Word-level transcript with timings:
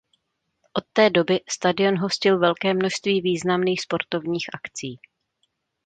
Od 0.73 0.85
té 0.93 1.09
doby 1.09 1.39
stadion 1.49 1.97
hostil 1.97 2.39
velké 2.39 2.73
množství 2.73 3.21
významných 3.21 3.81
sportovních 3.81 4.45
akcí. 4.53 4.99